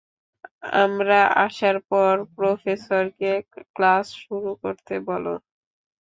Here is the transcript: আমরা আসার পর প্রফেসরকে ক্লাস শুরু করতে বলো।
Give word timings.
আমরা 0.83 1.15
আসার 1.45 1.77
পর 1.89 2.13
প্রফেসরকে 2.35 3.31
ক্লাস 3.75 4.05
শুরু 4.23 4.51
করতে 4.63 4.93
বলো। 5.07 5.33